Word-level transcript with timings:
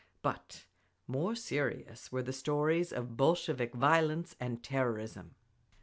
But 0.23 0.65
more 1.05 1.35
serious 1.35 2.11
were 2.11 2.23
the 2.23 2.33
stories 2.33 2.91
of 2.91 3.15
Bolshevik 3.17 3.75
violence 3.75 4.35
and 4.39 4.63
terrorism. 4.63 5.35